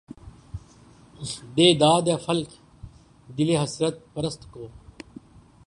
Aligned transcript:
دے 1.55 1.67
داد 1.81 2.05
اے 2.09 2.15
فلک! 2.25 2.49
دلِ 3.37 3.49
حسرت 3.63 3.95
پرست 4.13 4.41
کو 4.53 4.63